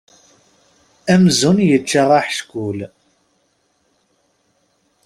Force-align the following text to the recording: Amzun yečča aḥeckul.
Amzun 1.13 1.57
yečča 1.67 2.03
aḥeckul. 2.19 2.79